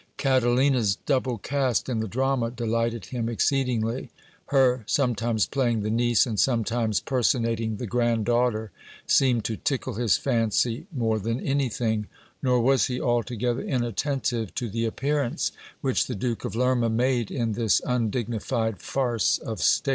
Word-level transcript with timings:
Catalina's 0.17 0.95
double 0.95 1.37
cast 1.37 1.87
in 1.87 1.99
the 1.99 2.07
drama 2.07 2.49
delighted 2.49 3.05
him 3.05 3.29
exceedingly; 3.29 4.09
her 4.47 4.83
sometimes 4.87 5.45
playing 5.45 5.83
the 5.83 5.91
niece 5.91 6.25
and 6.25 6.39
sometimes 6.39 6.99
personating 6.99 7.77
the 7.77 7.85
grand 7.85 8.25
daughter 8.25 8.71
seemed 9.05 9.45
to 9.45 9.57
tickle 9.57 9.93
his 9.93 10.17
fancy 10.17 10.87
more 10.91 11.19
than 11.19 11.39
anything; 11.39 12.07
nor 12.41 12.59
was 12.59 12.87
he 12.87 12.99
altogether 12.99 13.61
inattentive 13.61 14.55
to 14.55 14.71
the 14.71 14.85
appearance 14.85 15.51
which 15.81 16.07
the 16.07 16.15
Duke 16.15 16.45
of 16.45 16.55
Lerma 16.55 16.89
made 16.89 17.29
in 17.29 17.51
this 17.51 17.79
undignified 17.85 18.81
farce 18.81 19.37
of 19.37 19.61
state. 19.61 19.89